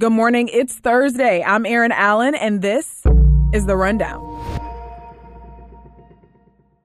Good 0.00 0.12
morning. 0.12 0.48
It's 0.50 0.76
Thursday. 0.76 1.42
I'm 1.42 1.66
Erin 1.66 1.92
Allen, 1.92 2.34
and 2.34 2.62
this 2.62 3.02
is 3.52 3.66
The 3.66 3.76
Rundown. 3.76 4.22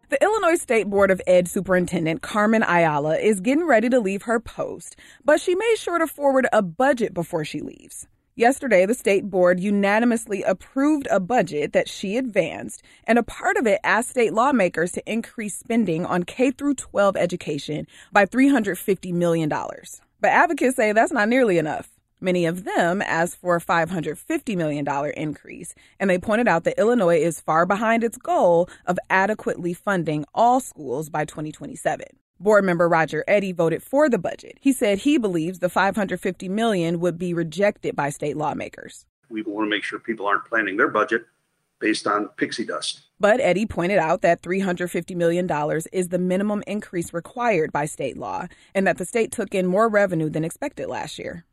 The 0.10 0.22
Illinois 0.22 0.58
State 0.58 0.90
Board 0.90 1.12
of 1.12 1.22
Ed 1.26 1.48
Superintendent 1.48 2.22
Carmen 2.22 2.62
Ayala 2.62 3.18
is 3.18 3.40
getting 3.40 3.66
ready 3.66 3.88
to 3.88 4.02
leave 4.02 4.24
her 4.24 4.42
post, 4.42 4.98
but 5.24 5.40
she 5.40 5.56
made 5.56 5.78
sure 5.78 5.98
to 5.98 6.08
forward 6.08 6.46
a 6.52 6.62
budget 6.62 7.14
before 7.14 7.46
she 7.46 7.62
leaves. 7.62 8.06
Yesterday, 8.36 8.86
the 8.86 8.94
state 8.94 9.30
board 9.30 9.62
unanimously 9.62 10.44
approved 10.44 11.08
a 11.10 11.22
budget 11.22 11.72
that 11.72 11.88
she 11.88 12.18
advanced, 12.18 12.84
and 13.06 13.18
a 13.18 13.24
part 13.24 13.56
of 13.56 13.66
it 13.66 13.80
asked 13.86 14.10
state 14.10 14.34
lawmakers 14.34 14.92
to 14.92 15.10
increase 15.10 15.58
spending 15.58 16.06
on 16.06 16.24
K 16.24 16.52
through 16.52 16.76
12 16.76 17.16
education 17.16 17.88
by 18.12 18.26
$350 18.26 19.14
million. 19.14 19.48
But 19.48 20.32
advocates 20.32 20.76
say 20.76 20.92
that's 20.92 21.14
not 21.14 21.30
nearly 21.30 21.58
enough. 21.58 21.95
Many 22.26 22.48
of 22.48 22.64
them 22.64 23.04
asked 23.04 23.38
for 23.38 23.56
a 23.56 23.62
$550 23.62 24.58
million 24.58 24.88
increase, 25.16 25.76
and 26.00 26.10
they 26.10 26.18
pointed 26.18 26.48
out 26.48 26.64
that 26.64 26.80
Illinois 26.80 27.20
is 27.20 27.40
far 27.40 27.68
behind 27.68 28.04
its 28.04 28.18
goal 28.18 28.68
of 28.88 28.98
adequately 29.12 29.76
funding 29.76 30.26
all 30.34 30.60
schools 30.60 31.12
by 31.12 31.26
2027. 31.26 32.08
Board 32.40 32.66
member 32.66 32.90
Roger 32.90 33.24
Eddy 33.28 33.52
voted 33.52 33.84
for 33.84 34.10
the 34.10 34.18
budget. 34.18 34.58
He 34.60 34.74
said 34.74 34.98
he 34.98 35.20
believes 35.20 35.60
the 35.60 35.70
550 35.70 36.50
million 36.50 37.00
would 37.00 37.20
be 37.20 37.32
rejected 37.32 37.96
by 37.96 38.10
state 38.10 38.36
lawmakers. 38.36 39.06
We 39.30 39.44
want 39.44 39.68
to 39.68 39.70
make 39.70 39.84
sure 39.84 40.00
people 40.00 40.26
aren't 40.26 40.46
planning 40.46 40.78
their 40.78 40.88
budget 40.88 41.28
based 41.80 42.08
on 42.08 42.30
pixie 42.38 42.66
dust. 42.66 43.02
But 43.20 43.40
Eddy 43.40 43.68
pointed 43.68 44.00
out 44.00 44.24
that 44.24 44.42
$350 44.42 45.16
million 45.16 45.48
is 45.94 46.08
the 46.08 46.18
minimum 46.18 46.64
increase 46.66 47.14
required 47.14 47.72
by 47.72 47.86
state 47.86 48.18
law 48.18 48.48
and 48.74 48.88
that 48.88 48.98
the 48.98 49.06
state 49.06 49.32
took 49.32 49.54
in 49.54 49.68
more 49.68 49.88
revenue 49.88 50.32
than 50.32 50.44
expected 50.44 50.88
last 50.88 51.20
year. 51.20 51.46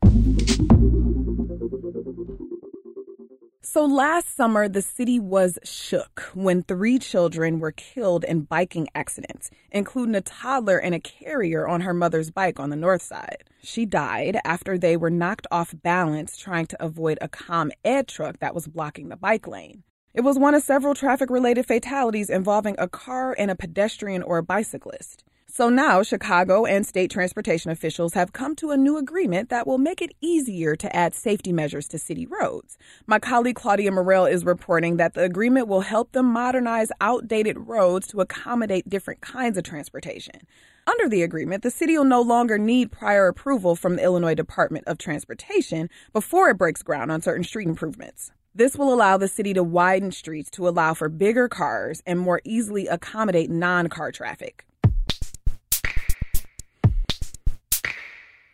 So 3.64 3.86
last 3.86 4.34
summer, 4.34 4.68
the 4.68 4.82
city 4.82 5.20
was 5.20 5.56
shook 5.62 6.22
when 6.34 6.64
three 6.64 6.98
children 6.98 7.60
were 7.60 7.70
killed 7.70 8.24
in 8.24 8.41
biking 8.41 8.88
accidents, 8.92 9.50
including 9.70 10.16
a 10.16 10.20
toddler 10.20 10.78
and 10.78 10.96
a 10.96 11.00
carrier 11.00 11.68
on 11.68 11.83
her 11.83 11.94
mother's 11.94 12.33
bike 12.33 12.58
on 12.58 12.70
the 12.70 12.77
north 12.77 13.02
side. 13.02 13.44
She 13.62 13.86
died 13.86 14.40
after 14.44 14.77
they 14.77 14.96
were 14.96 15.10
knocked 15.10 15.46
off 15.52 15.77
balance 15.80 16.36
trying 16.36 16.66
to 16.66 16.84
avoid 16.84 17.18
a 17.20 17.28
ComEd 17.28 18.08
truck 18.08 18.40
that 18.40 18.52
was 18.52 18.66
blocking 18.66 19.10
the 19.10 19.16
bike 19.16 19.46
lane. 19.46 19.84
It 20.12 20.22
was 20.22 20.40
one 20.40 20.56
of 20.56 20.64
several 20.64 20.96
traffic 20.96 21.30
related 21.30 21.64
fatalities 21.64 22.30
involving 22.30 22.74
a 22.78 22.88
car 22.88 23.33
and 23.38 23.48
a 23.48 23.55
pedestrian 23.55 24.24
or 24.24 24.38
a 24.38 24.42
bicyclist. 24.42 25.22
So 25.55 25.69
now 25.69 26.03
Chicago 26.03 26.64
and 26.64 26.86
state 26.86 27.11
transportation 27.11 27.70
officials 27.70 28.14
have 28.14 28.33
come 28.33 28.56
to 28.56 28.70
a 28.70 28.77
new 28.78 28.97
agreement 28.97 29.50
that 29.50 29.67
will 29.67 29.77
make 29.77 30.00
it 30.00 30.14
easier 30.22 30.75
to 30.77 30.97
add 30.97 31.14
safety 31.14 31.53
measures 31.53 31.86
to 31.89 31.98
city 31.98 32.25
roads. 32.25 32.78
My 33.06 33.19
colleague 33.19 33.56
Claudia 33.56 33.92
Morell 33.92 34.25
is 34.25 34.47
reporting 34.47 34.97
that 34.97 35.12
the 35.12 35.25
agreement 35.25 35.69
will 35.69 35.83
help 35.83 36.12
them 36.12 36.33
modernize 36.33 36.91
outdated 37.03 37.69
roads 37.69 38.06
to 38.06 38.23
accommodate 38.23 38.89
different 38.89 39.20
kinds 39.20 39.58
of 39.58 39.64
transportation. 39.64 40.41
Under 40.86 41.07
the 41.07 41.20
agreement, 41.20 41.62
the 41.62 41.70
city 41.70 41.98
will 41.98 42.07
no 42.07 42.23
longer 42.23 42.57
need 42.57 42.91
prior 42.91 43.27
approval 43.27 43.77
from 43.77 43.96
the 43.96 44.05
Illinois 44.05 44.35
Department 44.35 44.86
of 44.86 44.96
Transportation 44.96 45.91
before 46.14 46.48
it 46.48 46.57
breaks 46.57 46.83
ground 46.83 47.12
on 47.12 47.20
certain 47.20 47.45
street 47.45 47.68
improvements. 47.68 48.33
This 48.55 48.74
will 48.74 48.95
allow 48.95 49.18
the 49.18 49.29
city 49.29 49.52
to 49.52 49.62
widen 49.62 50.12
streets 50.12 50.51
to 50.52 50.67
allow 50.67 50.95
for 50.95 51.11
bigger 51.11 51.46
cars 51.46 52.02
and 52.07 52.18
more 52.18 52.41
easily 52.42 52.86
accommodate 52.86 53.51
non 53.51 53.89
car 53.89 54.12
traffic. 54.12 54.64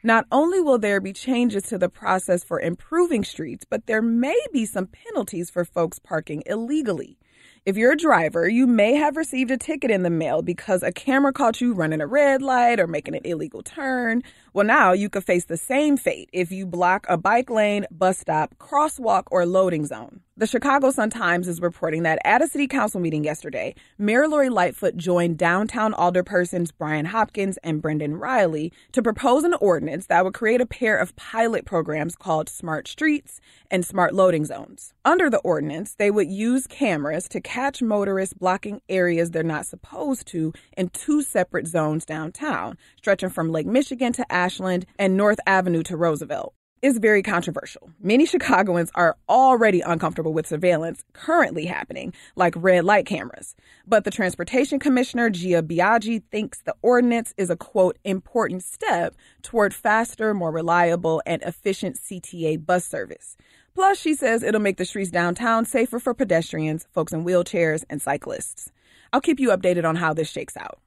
Not 0.03 0.27
only 0.31 0.61
will 0.61 0.79
there 0.79 1.01
be 1.01 1.13
changes 1.13 1.65
to 1.65 1.79
the 1.79 1.89
process 1.89 2.45
for 2.45 2.61
improving 2.61 3.25
streets, 3.25 3.65
but 3.69 3.87
there 3.87 4.01
may 4.01 4.39
be 4.53 4.65
some 4.65 4.87
penalties 4.87 5.51
for 5.51 5.65
folks 5.65 5.99
parking 5.99 6.45
illegally. 6.47 7.19
If 7.67 7.77
you're 7.77 7.93
a 7.93 7.97
driver, 7.97 8.49
you 8.49 8.69
may 8.69 8.95
have 8.95 9.17
received 9.17 9.51
a 9.51 9.59
ticket 9.59 9.91
in 9.91 10.05
the 10.05 10.11
mail 10.11 10.41
because 10.41 10.85
a 10.85 10.93
camera 10.93 11.33
caught 11.33 11.61
you 11.61 11.75
running 11.75 12.01
a 12.01 12.07
red 12.07 12.43
light 12.43 12.79
or 12.79 12.87
making 12.87 13.17
an 13.17 13.25
illegal 13.25 13.63
turn. 13.63 14.23
Well, 14.55 14.65
now 14.65 14.93
you 14.93 15.11
could 15.11 15.25
face 15.25 15.47
the 15.47 15.57
same 15.57 15.97
fate 15.97 16.31
if 16.33 16.53
you 16.53 16.65
block 16.65 17.05
a 17.09 17.17
bike 17.17 17.51
lane, 17.51 17.85
bus 17.91 18.19
stop, 18.19 18.55
crosswalk, 18.57 19.25
or 19.33 19.47
loading 19.47 19.85
zone. 19.85 20.21
The 20.39 20.47
Chicago 20.47 20.93
Sun-Times 20.93 21.49
is 21.49 21.61
reporting 21.61 22.05
that 22.05 22.21
at 22.25 22.41
a 22.41 22.47
city 22.47 22.69
council 22.69 23.01
meeting 23.01 23.25
yesterday, 23.25 23.75
Mayor 23.99 24.29
Lori 24.29 24.51
Lightfoot 24.51 24.97
joined 24.97 25.37
downtown 25.37 25.93
alderpersons 25.93 26.71
Brian 26.79 27.07
Hopkins 27.07 27.57
and 27.65 27.83
Brendan 27.83 28.19
Reilly 28.19 28.73
to 28.93 29.03
propose 29.03 29.43
an 29.43 29.55
ordinance 29.55 30.07
that 30.07 30.25
would 30.25 30.35
create 30.35 30.61
a 30.61 30.67
pair 30.67 30.97
of 30.97 31.17
pilot 31.17 31.65
programs 31.65 32.15
called 32.15 32.49
Smart 32.49 32.87
Streets 32.87 33.41
and 33.69 33.85
Smart 33.85 34.15
Loading 34.15 34.45
Zones. 34.45 34.95
Under 35.05 35.29
the 35.29 35.39
ordinance, 35.39 35.97
they 35.97 36.09
would 36.09 36.31
use 36.31 36.69
cameras 36.69 37.29
to 37.31 37.41
catch 37.41 37.83
motorists 37.83 38.33
blocking 38.33 38.81
areas 38.89 39.33
they're 39.33 39.43
not 39.43 39.67
supposed 39.67 40.29
to 40.29 40.53
in 40.77 40.91
two 40.91 41.21
separate 41.21 41.67
zones 41.67 42.07
downtown, 42.07 42.79
stretching 42.97 43.31
from 43.31 43.51
Lake 43.51 43.67
Michigan 43.67 44.13
to 44.13 44.33
Ashland 44.33 44.87
and 45.01 45.17
North 45.17 45.41
Avenue 45.49 45.83
to 45.83 45.97
Roosevelt 45.97 46.55
is 46.83 46.99
very 46.99 47.23
controversial. 47.23 47.91
Many 48.01 48.27
Chicagoans 48.27 48.91
are 48.95 49.17
already 49.29 49.81
uncomfortable 49.81 50.33
with 50.33 50.47
surveillance 50.47 51.05
currently 51.13 51.67
happening, 51.67 52.13
like 52.37 52.55
red 52.57 52.85
light 52.85 53.07
cameras. 53.07 53.55
But 53.87 54.05
the 54.05 54.11
Transportation 54.11 54.79
Commissioner, 54.79 55.31
Gia 55.31 55.63
Biaggi, 55.63 56.23
thinks 56.31 56.61
the 56.63 56.75
ordinance 56.83 57.35
is 57.37 57.51
a 57.51 57.57
quote, 57.57 57.99
important 58.05 58.63
step 58.63 59.15
toward 59.43 59.75
faster, 59.75 60.35
more 60.35 60.53
reliable, 60.53 61.23
and 61.27 61.43
efficient 61.43 61.97
CTA 61.97 62.65
bus 62.65 62.85
service. 62.85 63.37
Plus, 63.75 63.99
she 63.99 64.15
says 64.15 64.43
it'll 64.43 64.61
make 64.61 64.77
the 64.77 64.85
streets 64.85 65.11
downtown 65.11 65.65
safer 65.65 65.99
for 65.99 66.15
pedestrians, 66.15 66.87
folks 66.93 67.13
in 67.13 67.25
wheelchairs, 67.25 67.85
and 67.89 68.03
cyclists. 68.03 68.73
I'll 69.13 69.21
keep 69.21 69.41
you 69.41 69.51
updated 69.51 69.85
on 69.85 69.97
how 69.97 70.13
this 70.13 70.29
shakes 70.29 70.57
out. 70.57 70.81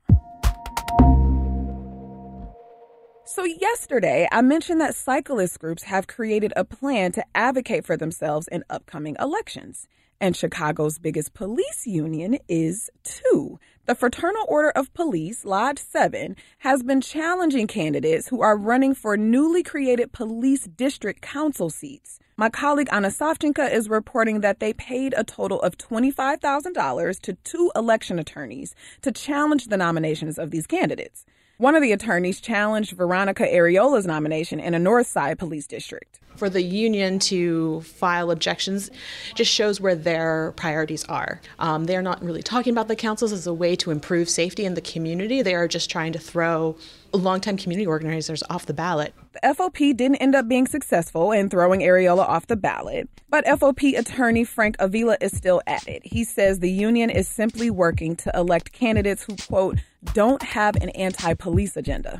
So, 3.24 3.46
yesterday, 3.46 4.28
I 4.32 4.42
mentioned 4.42 4.82
that 4.82 4.96
cyclist 4.96 5.59
groups 5.59 5.84
have 5.84 6.08
created 6.08 6.54
a 6.56 6.66
plan 6.66 7.12
to 7.14 7.26
advocate 7.36 7.86
for 7.86 7.96
themselves 7.96 8.48
in 8.48 8.64
upcoming 8.70 9.16
elections. 9.20 9.88
And 10.20 10.36
Chicago's 10.36 10.98
biggest 10.98 11.34
police 11.34 11.86
union 11.86 12.40
is 12.48 12.90
too. 13.04 13.59
The 13.86 13.96
Fraternal 13.96 14.46
Order 14.48 14.72
of 14.72 14.94
Police, 14.94 15.46
Lodge 15.46 15.80
7, 15.80 16.36
has 16.59 16.84
been 16.84 17.00
challenging 17.00 17.68
candidates 17.68 18.28
who 18.28 18.42
are 18.42 18.58
running 18.58 18.96
for 18.96 19.16
newly 19.16 19.64
created 19.64 20.12
police 20.12 20.66
district 20.66 21.22
council 21.22 21.70
seats. 21.70 22.20
My 22.41 22.50
colleague 22.50 22.90
Anna 22.91 23.09
Savchenko 23.09 23.72
is 23.72 23.88
reporting 23.88 24.41
that 24.41 24.59
they 24.59 24.74
paid 24.74 25.13
a 25.16 25.24
total 25.24 25.62
of 25.62 25.78
$25,000 25.78 27.19
to 27.19 27.34
two 27.44 27.72
election 27.75 28.18
attorneys 28.18 28.74
to 29.03 29.12
challenge 29.12 29.68
the 29.68 29.78
nominations 29.78 30.40
of 30.40 30.50
these 30.50 30.66
candidates. 30.66 31.24
One 31.59 31.75
of 31.75 31.84
the 31.84 31.91
attorneys 31.91 32.41
challenged 32.41 32.94
Veronica 32.94 33.44
Arreola's 33.44 34.07
nomination 34.07 34.59
in 34.59 34.74
a 34.74 34.79
North 34.79 35.06
Side 35.06 35.38
police 35.38 35.68
district. 35.68 36.19
For 36.35 36.50
the 36.50 36.63
union 36.63 37.19
to 37.19 37.81
file 37.81 38.31
objections 38.31 38.90
just 39.35 39.52
shows 39.53 39.79
where 39.79 39.94
their 39.94 40.53
priorities 40.53 41.05
are. 41.05 41.41
Um, 41.59 41.85
they're 41.85 42.02
not 42.02 42.23
really 42.23 42.41
talking 42.41 42.73
about 42.73 42.87
the 42.87 42.96
councils 42.96 43.34
as 43.34 43.46
a 43.46 43.53
way 43.53 43.76
to 43.76 43.91
improve 43.91 44.28
safety 44.28 44.66
in 44.66 44.73
the 44.73 44.82
community. 44.82 45.44
They 45.44 45.53
are 45.53 45.67
just 45.67 45.91
trying 45.91 46.14
to 46.14 46.20
throw 46.20 46.76
longtime 47.17 47.58
community 47.58 47.85
organizers 47.85 48.43
off 48.49 48.66
the 48.66 48.73
ballot. 48.73 49.13
The 49.34 49.53
FOP 49.55 49.96
didn't 49.96 50.16
end 50.17 50.35
up 50.35 50.47
being 50.47 50.67
successful 50.67 51.31
in 51.31 51.49
throwing 51.49 51.81
Arreola 51.81 52.28
off 52.28 52.47
the 52.47 52.55
ballot, 52.55 53.09
but 53.29 53.46
FOP 53.46 53.97
attorney 53.97 54.43
Frank 54.43 54.75
Avila 54.79 55.17
is 55.22 55.35
still 55.35 55.61
at 55.67 55.87
it. 55.87 56.02
He 56.05 56.23
says 56.23 56.59
the 56.59 56.72
union 56.72 57.09
is 57.09 57.28
simply 57.28 57.69
working 57.69 58.16
to 58.17 58.31
elect 58.35 58.72
candidates 58.72 59.23
who, 59.23 59.35
quote, 59.35 59.79
don't 60.13 60.41
have 60.41 60.75
an 60.78 60.90
anti 60.90 61.34
police 61.34 61.78
agenda. 61.78 62.19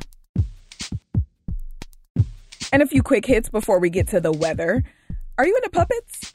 And 2.72 2.82
a 2.82 2.86
few 2.86 3.02
quick 3.02 3.26
hits 3.26 3.48
before 3.48 3.78
we 3.78 3.90
get 3.90 4.08
to 4.08 4.20
the 4.20 4.32
weather. 4.32 4.82
Are 5.36 5.46
you 5.46 5.56
into 5.56 5.70
puppets? 5.70 6.32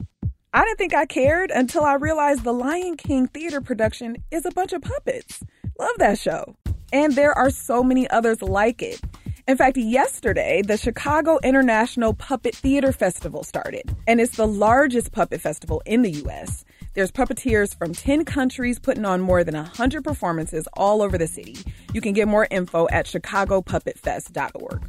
I 0.52 0.64
didn't 0.64 0.78
think 0.78 0.94
I 0.94 1.06
cared 1.06 1.50
until 1.50 1.84
I 1.84 1.94
realized 1.94 2.44
the 2.44 2.52
Lion 2.52 2.96
King 2.96 3.28
theater 3.28 3.60
production 3.60 4.16
is 4.30 4.46
a 4.46 4.50
bunch 4.50 4.72
of 4.72 4.82
puppets. 4.82 5.42
Love 5.78 5.98
that 5.98 6.18
show. 6.18 6.56
And 6.92 7.14
there 7.14 7.32
are 7.32 7.50
so 7.50 7.82
many 7.82 8.08
others 8.10 8.42
like 8.42 8.82
it. 8.82 9.00
In 9.46 9.56
fact, 9.56 9.78
yesterday, 9.78 10.60
the 10.60 10.76
Chicago 10.76 11.38
International 11.42 12.12
Puppet 12.12 12.54
Theater 12.54 12.92
Festival 12.92 13.42
started, 13.42 13.96
and 14.06 14.20
it's 14.20 14.36
the 14.36 14.46
largest 14.46 15.10
puppet 15.12 15.40
festival 15.40 15.82
in 15.86 16.02
the 16.02 16.10
U.S. 16.10 16.66
There's 16.92 17.10
puppeteers 17.10 17.74
from 17.74 17.94
10 17.94 18.26
countries 18.26 18.78
putting 18.78 19.06
on 19.06 19.22
more 19.22 19.44
than 19.44 19.54
100 19.54 20.04
performances 20.04 20.68
all 20.74 21.00
over 21.00 21.16
the 21.16 21.26
city. 21.26 21.56
You 21.94 22.02
can 22.02 22.12
get 22.12 22.28
more 22.28 22.46
info 22.50 22.88
at 22.90 23.06
chicagopuppetfest.org. 23.06 24.84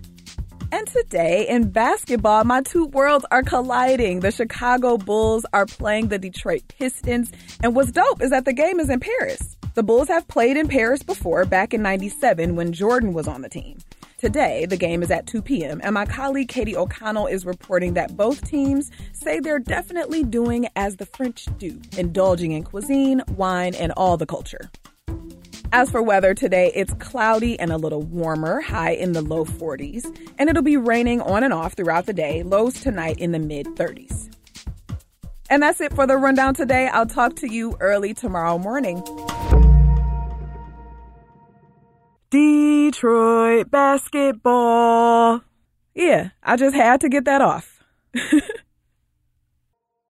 And 0.72 0.88
today 0.88 1.48
in 1.48 1.72
basketball, 1.72 2.44
my 2.44 2.62
two 2.62 2.86
worlds 2.88 3.26
are 3.32 3.44
colliding. 3.44 4.20
The 4.20 4.32
Chicago 4.32 4.98
Bulls 4.98 5.46
are 5.54 5.66
playing 5.66 6.10
the 6.10 6.20
Detroit 6.20 6.64
Pistons. 6.68 7.32
And 7.64 7.76
what's 7.76 7.92
dope 7.92 8.22
is 8.22 8.30
that 8.32 8.46
the 8.46 8.54
game 8.54 8.80
is 8.80 8.90
in 8.90 9.00
Paris. 9.00 9.56
The 9.76 9.84
Bulls 9.84 10.08
have 10.08 10.28
played 10.28 10.58
in 10.58 10.68
Paris 10.68 11.04
before, 11.04 11.46
back 11.46 11.74
in 11.74 11.84
97 11.84 12.56
when 12.56 12.74
Jordan 12.74 13.14
was 13.14 13.28
on 13.28 13.42
the 13.42 13.50
team. 13.50 13.78
Today, 14.18 14.66
the 14.66 14.76
game 14.76 15.04
is 15.04 15.12
at 15.12 15.28
2 15.28 15.44
p.m., 15.44 15.80
and 15.84 15.94
my 15.94 16.06
colleague 16.06 16.50
Katie 16.50 16.76
O'Connell 16.76 17.28
is 17.28 17.46
reporting 17.46 17.94
that 17.94 18.18
both 18.18 18.44
teams 18.44 18.90
say 19.14 19.40
they're 19.40 19.60
definitely 19.60 20.24
doing 20.24 20.68
as 20.76 20.98
the 20.98 21.06
French 21.06 21.48
do, 21.58 21.80
indulging 21.98 22.52
in 22.52 22.64
cuisine, 22.64 23.22
wine, 23.38 23.76
and 23.76 23.92
all 23.94 24.18
the 24.18 24.26
culture. 24.26 24.72
As 25.72 25.92
for 25.92 26.02
weather 26.02 26.34
today, 26.34 26.72
it's 26.74 26.94
cloudy 26.96 27.58
and 27.60 27.72
a 27.72 27.78
little 27.78 28.02
warmer, 28.02 28.62
high 28.62 28.92
in 28.92 29.14
the 29.14 29.22
low 29.22 29.46
40s, 29.46 30.04
and 30.40 30.50
it'll 30.50 30.64
be 30.64 30.78
raining 30.78 31.22
on 31.22 31.44
and 31.44 31.54
off 31.54 31.74
throughout 31.74 32.08
the 32.08 32.14
day, 32.14 32.42
lows 32.42 32.82
tonight 32.82 33.20
in 33.20 33.34
the 33.34 33.40
mid 33.40 33.68
30s. 33.68 34.36
And 35.52 35.64
that's 35.64 35.80
it 35.80 35.94
for 35.94 36.06
the 36.06 36.18
rundown 36.18 36.54
today. 36.54 36.88
I'll 36.88 37.06
talk 37.06 37.36
to 37.38 37.48
you 37.48 37.76
early 37.80 38.14
tomorrow 38.14 38.58
morning. 38.58 39.04
Detroit 42.30 43.72
basketball. 43.72 45.42
Yeah, 45.96 46.30
I 46.44 46.56
just 46.56 46.76
had 46.76 47.02
to 47.02 47.10
get 47.10 47.26
that 47.26 47.42
off. 47.42 47.84